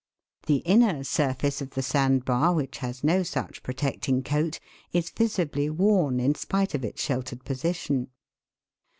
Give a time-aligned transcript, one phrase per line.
[0.47, 4.59] The inner surface of the sand bar, which has no such protecting coat,
[4.91, 8.07] is visibly worn in spite of its sheltered position.